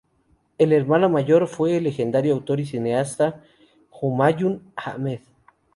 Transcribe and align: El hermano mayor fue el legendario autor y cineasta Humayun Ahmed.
El 0.57 0.73
hermano 0.73 1.09
mayor 1.09 1.47
fue 1.47 1.77
el 1.77 1.83
legendario 1.83 2.33
autor 2.33 2.59
y 2.59 2.65
cineasta 2.65 3.43
Humayun 4.01 4.73
Ahmed. 4.75 5.19